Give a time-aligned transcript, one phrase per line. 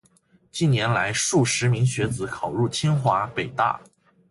[0.51, 3.79] 近年来，数十名学子考入清华、北大